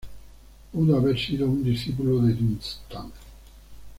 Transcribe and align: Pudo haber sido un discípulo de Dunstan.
Pudo 0.71 0.97
haber 0.97 1.15
sido 1.19 1.45
un 1.45 1.63
discípulo 1.63 2.21
de 2.23 2.33
Dunstan. 2.33 3.11